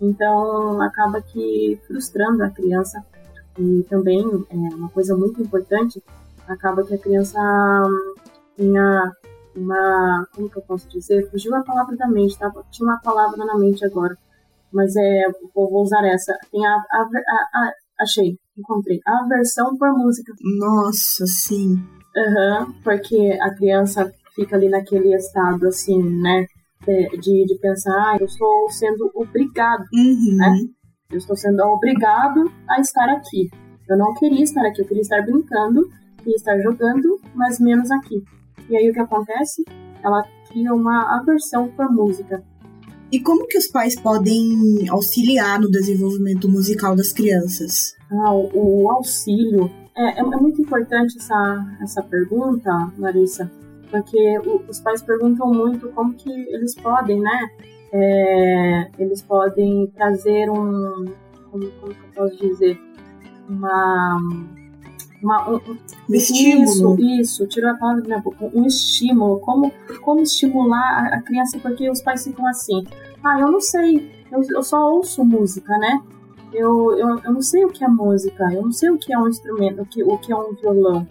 [0.00, 3.04] Então, acaba que frustrando a criança.
[3.58, 6.02] E também, é uma coisa muito importante,
[6.46, 7.38] acaba que a criança
[8.54, 9.12] tinha
[9.56, 10.28] uma...
[10.34, 11.30] Como que eu posso dizer?
[11.30, 12.52] Fugiu a palavra da mente, tá?
[12.70, 14.16] Tinha uma palavra na mente agora
[14.72, 15.24] mas é,
[15.54, 16.36] vou, vou usar essa.
[16.50, 20.32] Tem a, a, a, a, achei, encontrei, a versão por música.
[20.58, 21.74] Nossa, sim.
[22.16, 26.46] Uhum, porque a criança fica ali naquele estado assim, né?
[26.86, 30.36] De, de pensar, ah, eu estou sendo obrigado, uhum.
[30.36, 30.54] né?
[31.10, 33.48] Eu estou sendo obrigado a estar aqui.
[33.88, 38.22] Eu não queria estar aqui, eu queria estar brincando, queria estar jogando, mas menos aqui.
[38.68, 39.64] E aí o que acontece?
[40.02, 42.42] Ela cria uma aversão por música.
[43.10, 47.94] E como que os pais podem auxiliar no desenvolvimento musical das crianças?
[48.10, 49.70] Ah, o, o auxílio.
[49.96, 53.50] É, é, é, muito importante essa, essa pergunta, Larissa,
[53.90, 57.50] porque o, os pais perguntam muito como que eles podem, né?
[57.92, 61.06] É, eles podem trazer um.
[61.50, 62.78] Como, como eu posso dizer?
[63.48, 64.20] Uma
[65.22, 65.60] uma, um,
[66.10, 67.00] estímulo.
[67.00, 68.50] Isso, isso, tirou a palavra da minha boca.
[68.54, 69.40] Um estímulo.
[69.40, 72.84] Como, como estimular a, a criança, porque os pais ficam assim.
[73.24, 76.00] Ah, eu não sei, eu, eu só ouço música, né?
[76.52, 79.18] Eu, eu, eu não sei o que é música, eu não sei o que é
[79.18, 81.06] um instrumento, o que, o que é um violão.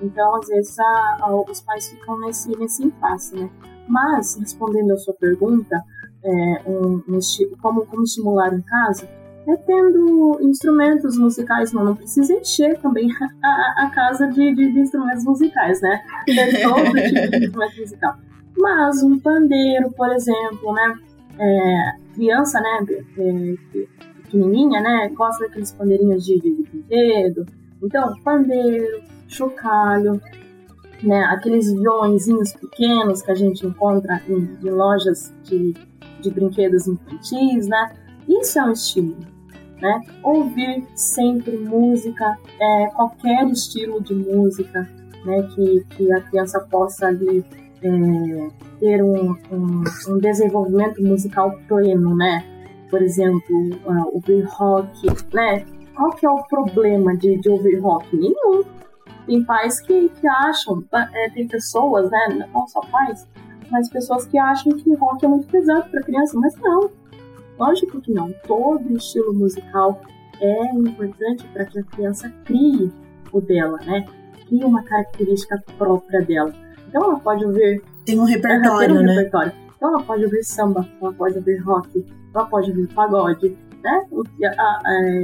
[0.00, 3.50] Então, às vezes, a, a, os pais ficam nesse, nesse impasse, né?
[3.86, 5.82] Mas, respondendo a sua pergunta,
[6.24, 7.18] é, um, um,
[7.60, 9.08] como, como estimular em casa,
[9.48, 13.08] é tendo instrumentos musicais, não, não precisa encher também
[13.42, 16.02] a, a casa de, de, de, instrumentos musicais, né?
[16.26, 18.14] Ter todo tipo de instrumento musical.
[18.58, 20.98] Mas um pandeiro, por exemplo, né?
[21.38, 22.86] É, criança, né?
[23.16, 23.54] É,
[24.22, 25.08] pequenininha, né?
[25.14, 27.46] Gosta daqueles pandeirinhos de, de, de dedo.
[27.82, 30.20] Então, pandeiro, chocalho,
[31.02, 31.24] né?
[31.30, 35.74] Aqueles violõezinhos pequenos que a gente encontra em, em lojas de,
[36.20, 37.94] de brinquedos infantis, né?
[38.28, 39.37] Isso é um estímulo
[39.80, 40.02] né?
[40.22, 44.88] Ouvir sempre música, é, qualquer estilo de música,
[45.24, 45.42] né?
[45.54, 47.44] Que, que a criança possa ali
[47.82, 48.48] é,
[48.80, 52.44] ter um, um, um, desenvolvimento musical pleno, né?
[52.90, 55.64] Por exemplo, uh, ouvir rock, né?
[55.94, 58.16] Qual que é o problema de, de ouvir rock?
[58.16, 58.62] Nenhum.
[59.26, 62.48] Tem pais que, que acham, é, tem pessoas, né?
[62.52, 63.28] Não só pais,
[63.70, 66.90] mas pessoas que acham que rock é muito pesado para criança, mas não
[67.58, 68.32] Lógico que não.
[68.46, 70.00] Todo estilo musical
[70.40, 72.92] é importante para que a criança crie
[73.32, 74.06] o dela, né?
[74.46, 76.52] Crie uma característica própria dela.
[76.88, 77.82] Então ela pode ouvir.
[78.04, 79.14] Tem um repertório, tem um né?
[79.14, 79.52] repertório.
[79.76, 84.06] Então ela pode ouvir samba, ela pode ouvir rock, ela pode ouvir pagode, né?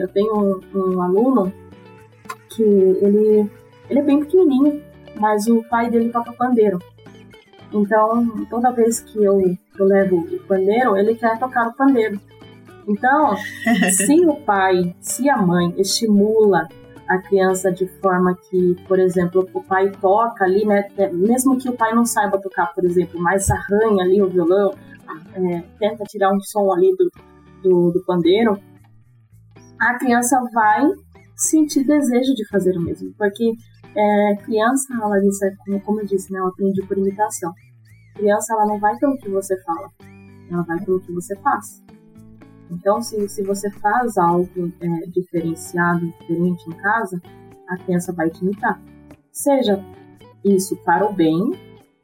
[0.01, 1.53] Eu tenho um, um aluno
[2.51, 3.51] que ele,
[3.91, 4.83] ele é bem pequenininho,
[5.19, 6.79] mas o pai dele toca pandeiro.
[7.73, 9.41] Então, toda vez que eu,
[9.79, 12.21] eu levo o pandeiro, ele quer tocar o pandeiro.
[12.87, 13.37] Então,
[13.97, 16.69] se o pai, se a mãe estimula
[17.09, 20.89] a criança de forma que, por exemplo, o pai toca ali, né?
[20.97, 24.75] É, mesmo que o pai não saiba tocar, por exemplo, mas arranha ali o violão,
[25.35, 27.11] é, tenta tirar um som ali do,
[27.63, 28.59] do, do pandeiro,
[29.79, 30.83] a criança vai
[31.37, 33.53] sentir desejo de fazer o mesmo, porque
[33.97, 37.53] é, criança, a Larissa, como, como eu disse, né, ela aprende por imitação.
[38.15, 39.89] Criança, ela não vai pelo que você fala,
[40.51, 41.83] ela vai pelo que você faz.
[42.71, 47.21] Então, se, se você faz algo é, diferenciado, diferente em casa,
[47.69, 48.81] a criança vai te imitar.
[49.33, 49.83] seja
[50.45, 51.53] isso para o bem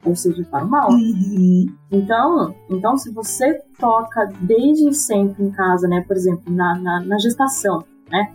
[0.03, 0.89] ou seja para o mal.
[0.91, 1.67] Uhum.
[1.91, 7.19] Então, então se você toca desde sempre em casa, né, por exemplo, na, na, na
[7.19, 8.33] gestação, né,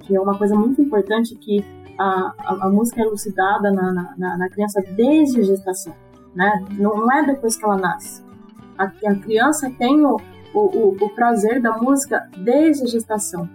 [0.00, 1.64] que é uma coisa muito importante que
[1.98, 5.94] a, a, música é elucidada na, na, na, criança desde a gestação,
[6.34, 8.22] né, não, é depois que ela nasce.
[8.78, 10.16] A, a criança tem o,
[10.52, 13.48] o, o, prazer da música desde a gestação.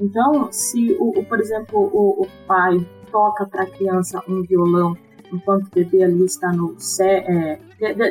[0.00, 4.96] Então, se, o, o por exemplo, o, o pai toca para a criança um violão
[5.32, 7.58] enquanto o bebê ali está no é,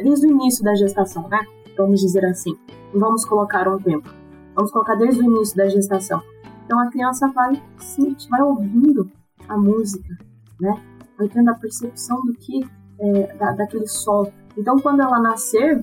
[0.02, 1.40] desde o início da gestação, né?
[1.78, 2.58] Vamos dizer assim.
[2.94, 4.10] Vamos colocar um tempo.
[4.56, 6.22] Vamos colocar desde o início da gestação.
[6.66, 9.10] Então a criança vai sentir, vai ouvindo
[9.47, 10.17] a música,
[10.60, 10.82] né?
[11.17, 12.65] Vai tendo a percepção do que
[12.99, 14.32] é, da, daquele som.
[14.58, 15.82] Então quando ela nascer,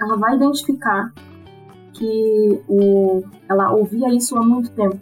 [0.00, 1.12] ela vai identificar
[1.92, 5.00] que o, ela ouvia isso há muito tempo.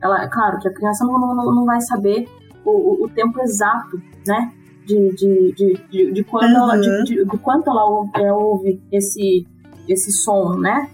[0.00, 2.28] Ela, claro que a criança não, não, não vai saber
[2.64, 4.52] o, o, tempo exato, né?
[4.86, 6.56] De, de, de, de, de quando, uhum.
[6.56, 9.46] ela, de, de, de, quanto ela ouve, é, ouve esse,
[9.88, 10.90] esse som, né?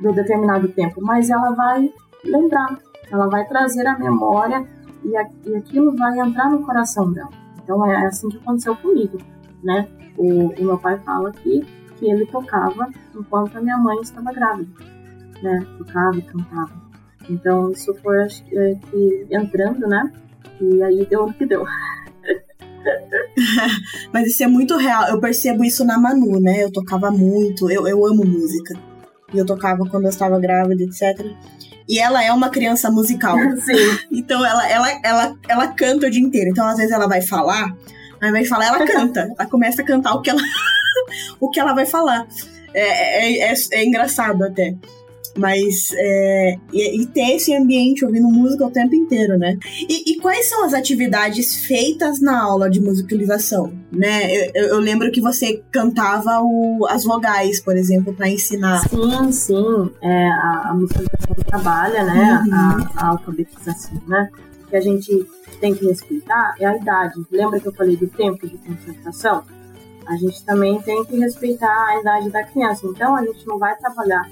[0.00, 1.00] Do determinado tempo.
[1.02, 1.92] Mas ela vai
[2.24, 2.78] lembrar,
[3.10, 4.66] ela vai trazer a memória
[5.04, 7.30] e, a, e aquilo vai entrar no coração dela.
[7.62, 9.18] Então é assim que aconteceu comigo,
[9.62, 9.88] né?
[10.16, 11.64] O, o meu pai fala que,
[11.96, 14.70] que ele tocava enquanto a minha mãe estava grávida,
[15.42, 15.66] né?
[15.76, 16.88] Tocava e cantava.
[17.28, 20.10] Então isso foi acho é, que entrando, né?
[20.60, 21.64] E aí deu o que deu.
[24.12, 25.08] Mas isso é muito real.
[25.08, 26.64] Eu percebo isso na Manu, né?
[26.64, 28.74] Eu tocava muito, eu, eu amo música.
[29.32, 31.26] E eu tocava quando eu estava grávida, etc.
[31.88, 33.36] E ela é uma criança musical.
[33.64, 33.98] Sim.
[34.10, 36.50] Então ela, ela, ela, ela canta o dia inteiro.
[36.50, 37.74] Então às vezes ela vai falar,
[38.20, 39.28] ao invés de falar, ela canta.
[39.38, 40.40] ela começa a cantar o que ela,
[41.40, 42.26] o que ela vai falar.
[42.74, 44.74] É, é, é, é engraçado até.
[45.38, 49.56] Mas é, e, e, ter esse ambiente ouvindo música o tempo inteiro, né?
[49.88, 54.48] E, e, quais são as atividades feitas na aula de musicalização, né?
[54.54, 58.80] Eu, eu lembro que você cantava o, as vogais, por exemplo, para ensinar.
[58.88, 59.90] Sim, sim.
[60.02, 62.44] É, a, a musicalização trabalha, né?
[62.44, 62.54] Uhum.
[62.54, 64.28] A, a alfabetização, né?
[64.68, 65.24] Que a gente
[65.60, 67.14] tem que respeitar é a idade.
[67.30, 69.44] Lembra que eu falei do tempo de concentração?
[70.06, 72.86] A gente também tem que respeitar a idade da criança.
[72.86, 74.28] Então a gente não vai trabalhar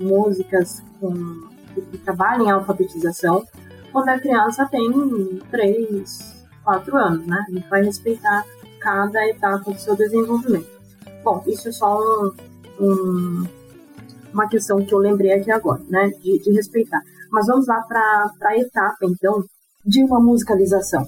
[0.00, 1.12] músicas com,
[1.74, 3.46] que, que trabalhem em alfabetização
[3.92, 4.88] quando a criança tem
[5.50, 7.44] 3, 4 anos, né?
[7.48, 8.44] A gente vai respeitar
[8.80, 10.68] cada etapa do seu desenvolvimento.
[11.22, 12.32] Bom, isso é só um,
[12.80, 13.44] um,
[14.32, 16.08] uma questão que eu lembrei aqui agora, né?
[16.22, 17.00] De, de respeitar.
[17.30, 19.44] Mas vamos lá para a etapa, então,
[19.84, 21.04] de uma musicalização,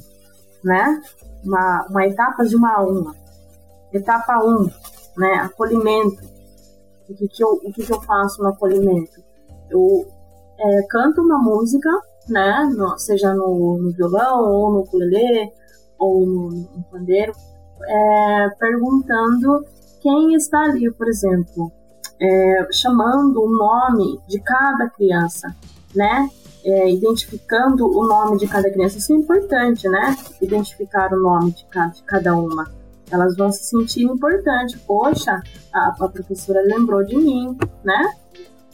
[0.63, 1.01] né?
[1.45, 3.15] Uma, uma etapa de uma a uma.
[3.93, 4.71] Etapa 1, um,
[5.17, 5.35] né?
[5.45, 6.32] Acolhimento
[7.13, 9.23] o que, que, eu, o que, que eu faço no acolhimento?
[9.71, 10.07] Eu
[10.59, 11.91] é, canto uma música,
[12.29, 12.71] né?
[12.75, 15.53] No, seja no, no, violão, ou no ukulele,
[15.99, 17.33] ou no, no pandeiro,
[17.85, 19.65] é, perguntando
[20.01, 21.71] quem está ali, por exemplo,
[22.21, 25.55] é, chamando o nome de cada criança,
[25.95, 26.29] né?
[26.65, 28.99] É, identificando o nome de cada criança.
[28.99, 30.17] Isso é importante, né?
[30.41, 34.81] Identificar o nome de cada, de cada uma elas vão se sentir importantes.
[34.87, 35.41] Poxa,
[35.73, 38.15] a, a professora lembrou de mim, né?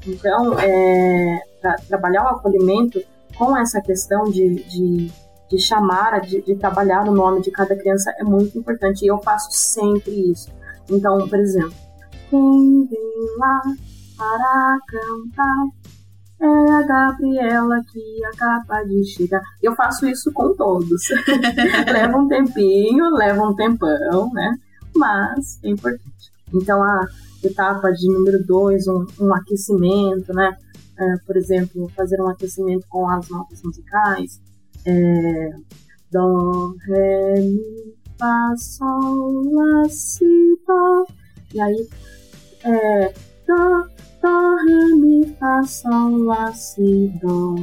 [0.06, 3.00] Então, é, tra trabalhar o acolhimento
[3.36, 5.10] com essa questão de, de,
[5.50, 9.04] de chamar, de, de, trabalhar o nome de cada criança é muito importante.
[9.04, 10.48] E eu faço sempre isso.
[10.90, 11.74] Então, por exemplo,
[12.30, 13.60] quem vem lá
[14.16, 15.66] para cantar
[16.40, 19.42] é a Gabriela que acaba de chegar.
[19.62, 21.02] Eu faço isso com todos.
[21.92, 24.56] leva um tempinho, leva um tempão, né?
[24.94, 26.32] Mas é importante.
[26.54, 27.06] Então, a
[27.42, 30.56] etapa de número dois, um, um aquecimento, né?
[30.98, 34.40] É, por exemplo, fazer um aquecimento com as notas musicais.
[34.84, 35.50] É,
[36.10, 41.04] Dó, Ré, Mi, Fá, Sol, Lá, Si, Dó.
[41.54, 41.88] E aí,
[42.64, 43.12] é,
[43.46, 43.86] Dó,
[44.22, 47.54] Dó, Ré, Mi, Sol, Lá, Si, Dó.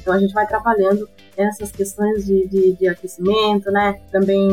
[0.00, 4.00] Então a gente vai trabalhando essas questões de, de, de aquecimento, né?
[4.12, 4.50] Também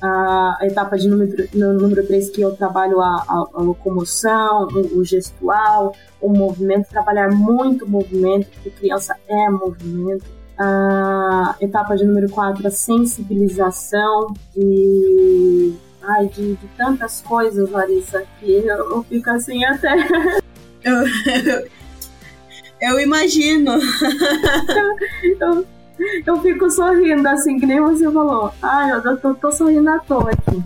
[0.00, 4.98] a, a etapa de número, número 3 que eu trabalho a, a, a locomoção, o,
[4.98, 10.24] o, gestual, o movimento, trabalhar muito movimento, porque criança é movimento.
[10.58, 18.52] A etapa de número 4, a sensibilização e ai, de, de tantas coisas, Larissa, que
[18.52, 19.94] eu, eu fico assim até.
[20.86, 21.66] Eu,
[22.80, 23.72] eu imagino.
[25.40, 25.66] eu,
[26.24, 28.52] eu fico sorrindo, assim, que nem você falou.
[28.62, 30.62] Ai, eu tô, tô sorrindo à toa aqui.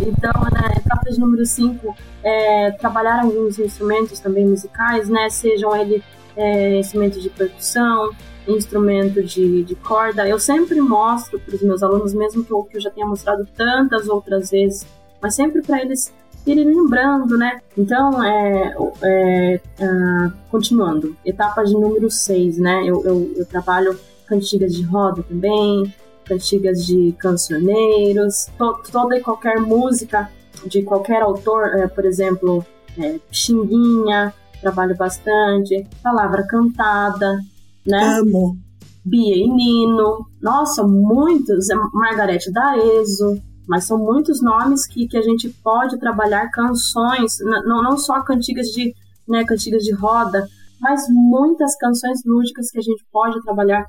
[0.00, 6.02] Então, né, etapa de número 5, é, trabalhar alguns instrumentos também musicais, né, sejam eles
[6.36, 8.10] é, instrumentos de percussão,
[8.46, 12.76] instrumento de, de corda, eu sempre mostro para os meus alunos, mesmo que eu, que
[12.76, 14.86] eu já tenha mostrado tantas outras vezes,
[15.20, 16.12] mas sempre para eles
[16.46, 17.60] irem lembrando, né?
[17.76, 22.82] Então, é, é uh, continuando, etapa de número 6, né?
[22.86, 25.92] Eu, eu, eu trabalho cantigas de roda também,
[26.24, 30.30] cantigas de cancioneiros, to, toda e qualquer música
[30.66, 32.64] de qualquer autor, é, por exemplo,
[32.98, 37.38] é, Xinguinha, trabalho bastante, palavra cantada,
[37.86, 38.18] né?
[38.18, 38.56] Amo.
[39.04, 45.22] Bia e Nino, nossa, muitos, é Margarete Daeso, mas são muitos nomes que, que a
[45.22, 48.94] gente pode trabalhar canções, não, não só cantigas de,
[49.28, 50.46] né, cantigas de roda,
[50.80, 53.86] mas muitas canções lúdicas que a gente pode trabalhar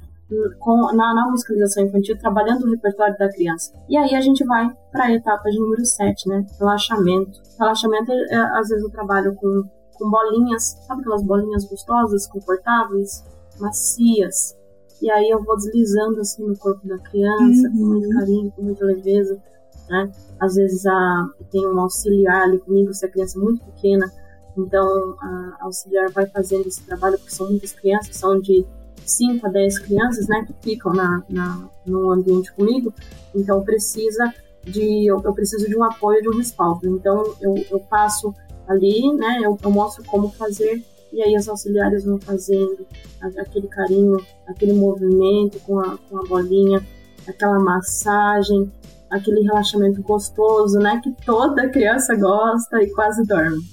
[0.60, 3.72] com, na, na musicalização infantil, trabalhando o repertório da criança.
[3.88, 6.46] E aí a gente vai para a etapa de número 7, né?
[6.60, 7.40] Relaxamento.
[7.58, 9.63] Relaxamento, é, às vezes eu trabalho com,
[9.94, 13.24] com bolinhas, sabe aquelas bolinhas gostosas, confortáveis,
[13.60, 14.56] macias.
[15.02, 17.78] E aí eu vou deslizando assim no corpo da criança, uhum.
[17.78, 19.42] com muito carinho, com muita leveza,
[19.89, 20.12] né?
[20.39, 24.12] Às vezes a, um auxiliar ali comigo, se a criança é muito pequena,
[24.58, 28.65] então a auxiliar vai fazendo esse trabalho, porque são muitas crianças, são de
[29.06, 32.93] 5 a 10 crianças, né, que ficam na, na, no ambiente comigo,
[33.34, 36.88] então precisa de, eu, eu, preciso de um apoio, de um respaldo.
[36.89, 38.34] Então eu, eu passo
[38.67, 42.86] ali, né, eu, eu mostro como fazer e aí as auxiliares vão fazendo
[43.21, 46.86] aquele carinho, aquele movimento com a, com a bolinha,
[47.28, 48.71] aquela massagem,
[49.10, 53.63] aquele relaxamento gostoso, né, que toda criança gosta e quase dorme.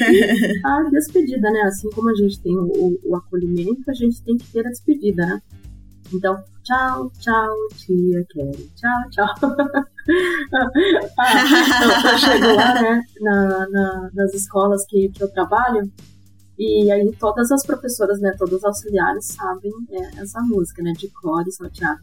[0.00, 1.62] E a despedida, né?
[1.62, 5.26] Assim como a gente tem o, o, acolhimento, a gente tem que ter a despedida,
[5.26, 5.42] né?
[6.12, 8.70] Então, tchau, tchau, tia Kelly.
[8.76, 9.26] Tchau, tchau.
[11.18, 11.32] ah,
[11.82, 15.90] eu, eu, chego lá, né, na, na, nas escolas que, que eu trabalho,
[16.58, 21.08] e aí todas as professoras, né, todos os auxiliares sabem é, essa música, né, de
[21.08, 22.00] cor e salteado.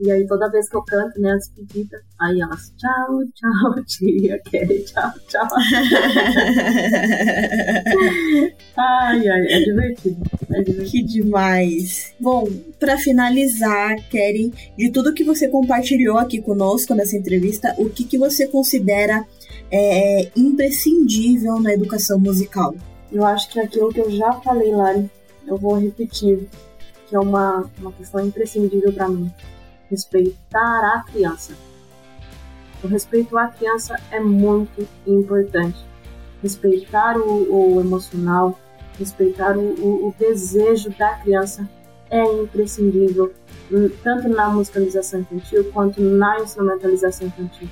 [0.00, 4.40] E aí toda vez que eu canto, né, a despedida, aí elas, tchau, tchau, tia
[4.40, 5.46] Kelly, tchau, tchau.
[8.76, 10.90] ai, ai, é divertido, é divertido.
[10.90, 12.12] Que demais.
[12.18, 12.48] Bom,
[12.80, 18.18] para finalizar, Kelly, de tudo que você compartilhou aqui conosco nessa entrevista, o que, que
[18.18, 19.24] você considera
[19.70, 22.74] é, imprescindível na educação musical?
[23.12, 25.08] Eu acho que aquilo que eu já falei, Lari,
[25.46, 26.48] eu vou repetir,
[27.06, 29.30] que é uma, uma questão imprescindível para mim
[29.94, 31.54] respeitar a criança.
[32.82, 35.78] O respeito à criança é muito importante.
[36.42, 38.58] Respeitar o, o emocional,
[38.98, 41.68] respeitar o, o, o, desejo da criança
[42.10, 43.32] é imprescindível,
[44.02, 47.68] tanto na musicalização infantil quanto na instrumentalização infantil.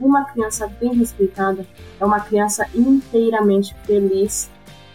[0.00, 1.64] Uma criança bem respeitada
[2.00, 4.50] é uma criança inteiramente feliz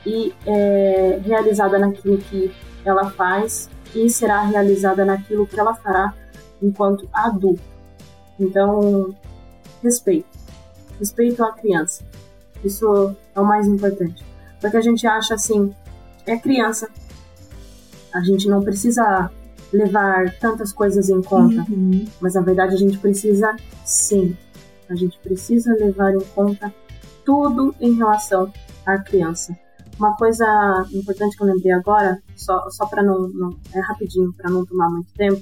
[0.06, 2.52] e é, realizada naquilo que
[2.84, 6.14] ela faz e será realizada naquilo que ela fará
[6.62, 7.62] enquanto adulto.
[8.40, 9.16] Então,
[9.82, 10.28] respeito.
[11.00, 12.04] Respeito à criança.
[12.64, 14.26] Isso é o mais importante.
[14.60, 15.74] Porque a gente acha assim,
[16.26, 16.90] é criança.
[18.14, 19.30] A gente não precisa
[19.72, 21.66] levar tantas coisas em conta.
[21.70, 22.06] Uhum.
[22.20, 24.36] Mas na verdade a gente precisa sim.
[24.90, 26.74] A gente precisa levar em conta
[27.26, 28.52] tudo em relação
[28.86, 29.58] à criança.
[29.98, 30.46] Uma coisa
[30.92, 33.58] importante que eu lembrei agora, só, só para não, não.
[33.74, 35.42] É rapidinho, para não tomar muito tempo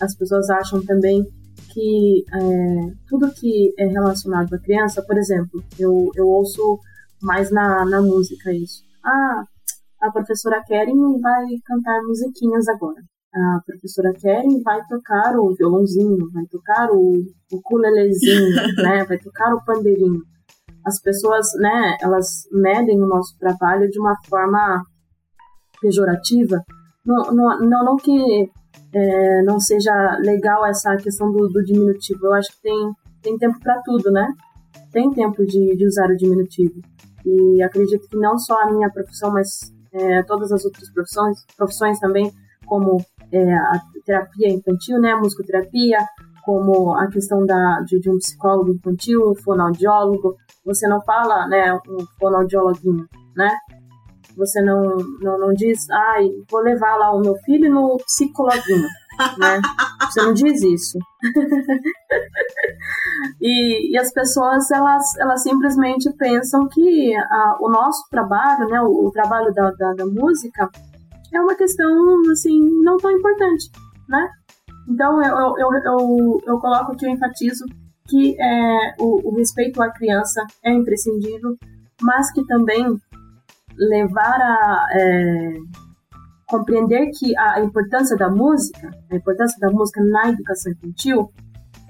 [0.00, 1.24] as pessoas acham também
[1.72, 6.78] que é, tudo que é relacionado à criança, por exemplo, eu, eu ouço
[7.20, 8.82] mais na, na música isso.
[9.04, 9.44] Ah,
[10.00, 13.02] a professora Keren vai cantar musiquinhas agora.
[13.34, 19.04] A professora Keren vai tocar o violãozinho, vai tocar o, o ukulelezinho, né?
[19.04, 20.22] Vai tocar o pandeirinho.
[20.86, 24.84] As pessoas, né, elas medem o nosso trabalho de uma forma
[25.80, 26.62] pejorativa.
[27.04, 28.50] Não, não, não, não que
[28.94, 32.26] é, não seja legal essa questão do, do, diminutivo.
[32.26, 34.32] Eu acho que tem, tem tempo para tudo, né?
[34.92, 36.80] Tem tempo de, de, usar o diminutivo.
[37.26, 41.98] E acredito que não só a minha profissão, mas é, todas as outras profissões, profissões
[41.98, 42.32] também,
[42.66, 45.12] como é, a terapia infantil, né?
[45.12, 45.98] A musicoterapia,
[46.44, 50.36] como a questão da, de, de um psicólogo infantil, um fonoaudiólogo.
[50.64, 53.50] Você não fala, né, um fonoaudiologuinho, né?
[54.36, 58.88] Você não, não, não diz, ai, vou levar lá o meu filho no psicologuinho,
[59.38, 59.60] né?
[60.02, 60.98] Você não diz isso.
[63.40, 69.06] e, e as pessoas, elas, elas simplesmente pensam que a, o nosso trabalho, né, o,
[69.06, 70.68] o trabalho da, da, da música,
[71.32, 71.88] é uma questão,
[72.30, 73.70] assim, não tão importante,
[74.08, 74.28] né?
[74.88, 77.64] Então, eu, eu, eu, eu, eu coloco aqui, eu enfatizo
[78.08, 81.56] que é, o, o respeito à criança é imprescindível,
[82.02, 82.84] mas que também
[83.78, 85.54] levar a, é,
[86.48, 91.30] compreender que a importância da música, a importância da música na educação infantil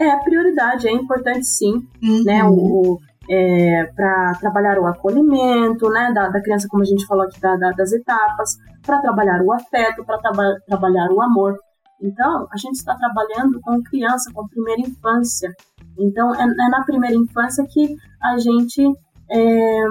[0.01, 2.23] é prioridade, é importante sim, Uhum.
[2.25, 2.45] né?
[2.45, 2.99] O,
[3.31, 7.57] é, para trabalhar o acolhimento, né, da, da criança, como a gente falou aqui, da,
[7.57, 8.51] da- das etapas,
[8.85, 11.57] para trabalhar o afeto, para traba- trabalhar o amor.
[12.03, 15.51] Então, a gente está trabalhando com criança, com primeira infância.
[15.99, 18.83] Então, é, é na primeira infância que a gente
[19.31, 19.85] é,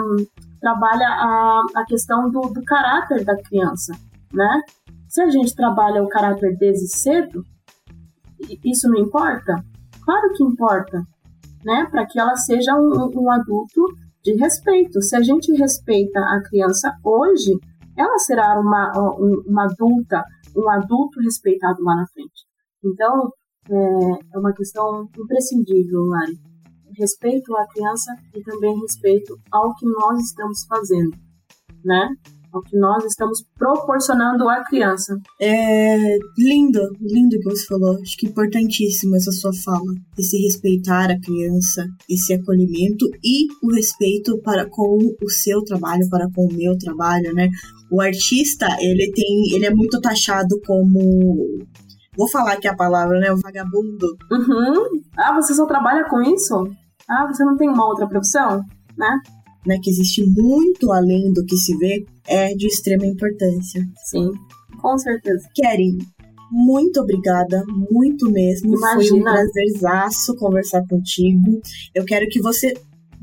[0.64, 3.91] trabalha a, a questão do, do caráter da criança,
[4.32, 4.61] né?
[5.09, 7.43] Se a gente trabalha o caráter desde cedo,
[8.64, 9.61] isso não importa?
[10.05, 11.03] Claro que importa,
[11.66, 11.86] né?
[11.91, 13.82] Para que ela seja um, um adulto
[14.24, 15.01] de respeito.
[15.01, 17.51] Se a gente respeita a criança hoje,
[17.97, 18.89] ela será uma,
[19.20, 20.24] um- uma adulta,
[20.55, 22.45] um adulto respeitado lá na frente.
[22.86, 23.32] Então,
[23.70, 26.39] é, é uma questão imprescindível, Lari.
[26.98, 31.12] Respeito à criança e também respeito ao que nós estamos fazendo,
[31.84, 32.10] né?
[32.52, 35.18] Ao que nós estamos proporcionando à criança.
[35.41, 35.98] É
[36.38, 37.98] lindo, lindo que você falou.
[38.00, 39.91] Acho que importantíssimo essa sua fala.
[40.18, 46.30] Esse respeitar a criança, esse acolhimento e o respeito para com o seu trabalho, para
[46.32, 47.50] com o meu trabalho, né?
[47.91, 51.66] O artista, ele tem, ele é muito taxado como
[52.16, 53.32] Vou falar aqui a palavra, né?
[53.32, 54.16] O vagabundo.
[54.32, 55.02] Uhum.
[55.18, 56.70] Ah, você só trabalha com isso?
[57.10, 58.64] Ah, você não tem uma outra profissão?
[58.97, 59.20] Né?
[59.66, 63.82] Né, que existe muito além do que se vê, é de extrema importância.
[64.10, 64.30] Sim,
[64.82, 65.47] com certeza.
[65.56, 65.97] Keren,
[66.51, 68.78] muito obrigada, muito mesmo.
[68.78, 69.32] Foi um Imagina.
[69.32, 71.62] prazerzaço conversar contigo.
[71.95, 72.74] Eu quero que você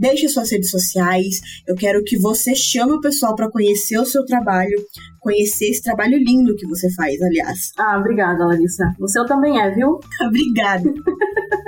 [0.01, 4.25] deixe suas redes sociais, eu quero que você chame o pessoal para conhecer o seu
[4.25, 4.75] trabalho,
[5.21, 7.71] conhecer esse trabalho lindo que você faz, aliás.
[7.79, 8.95] Ah, obrigada, Larissa.
[8.99, 10.01] O seu também é, viu?
[10.27, 10.91] Obrigada.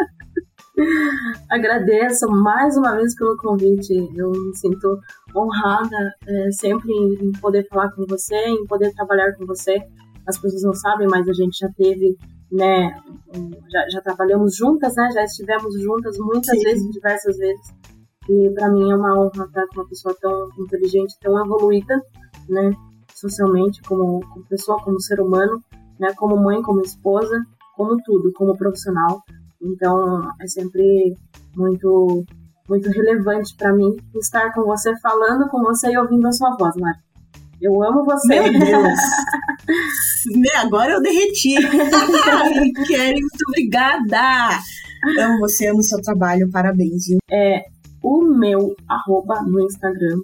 [1.50, 3.92] Agradeço mais uma vez pelo convite.
[4.16, 4.98] Eu me sinto
[5.34, 9.76] honrada é, sempre em, poder falar com você, em poder trabalhar com você.
[10.26, 12.16] As pessoas não sabem, mas a gente já teve,
[12.50, 12.94] né?
[13.70, 15.08] Já, já trabalhamos juntas, né?
[15.12, 16.62] Já estivemos juntas muitas Sim.
[16.62, 17.74] vezes, diversas vezes.
[18.28, 22.00] E para mim é uma honra estar com uma pessoa tão inteligente, tão evoluída,
[22.48, 22.72] né?
[23.14, 25.62] Socialmente, como, como pessoa, como ser humano,
[25.98, 26.12] né?
[26.16, 27.44] Como mãe, como esposa,
[27.76, 29.22] como tudo, como profissional.
[29.62, 31.14] Então é sempre
[31.56, 32.24] muito
[32.68, 36.74] muito relevante para mim estar com você, falando com você e ouvindo a sua voz,
[36.76, 36.98] Mari.
[37.60, 38.40] Eu amo você.
[38.40, 38.98] Meu Deus.
[40.64, 41.54] Agora eu derreti.
[42.86, 44.58] Keren, muito obrigada.
[45.20, 47.18] Amo você, amo seu trabalho, parabéns, viu?
[48.02, 50.16] O meu arroba no Instagram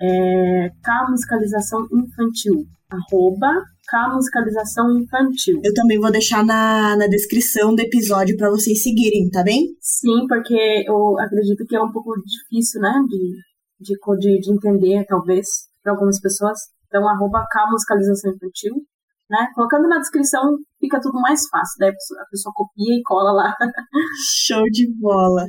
[0.00, 2.66] é K Musicalização Infantil.
[2.88, 5.60] Arroba K Musicalização Infantil.
[5.62, 9.68] Eu também vou deixar na, na descrição do episódio para vocês seguirem, tá bem?
[9.80, 12.92] Sim, porque eu acredito que é um pouco difícil, né?
[13.08, 13.36] De,
[13.80, 15.46] de, de, de entender, talvez,
[15.82, 16.58] para algumas pessoas.
[16.86, 18.74] Então, arroba K Musicalização Infantil.
[19.28, 19.48] Né?
[19.54, 21.76] Colocando na descrição fica tudo mais fácil.
[21.80, 23.54] Daí a pessoa, a pessoa copia e cola lá.
[24.46, 25.44] Show de bola.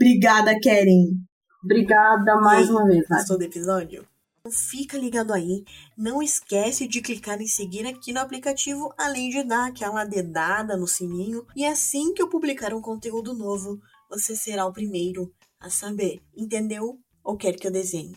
[0.00, 1.18] Obrigada, Keren.
[1.62, 3.06] Obrigada mais aí, uma vez.
[3.06, 4.09] Gostou do episódio?
[4.50, 5.64] Então fica ligado aí.
[5.96, 10.88] Não esquece de clicar em seguir aqui no aplicativo, além de dar aquela dedada no
[10.88, 11.46] sininho.
[11.54, 16.20] E assim que eu publicar um conteúdo novo, você será o primeiro a saber.
[16.36, 16.98] Entendeu?
[17.22, 18.16] Ou quer que eu desenhe?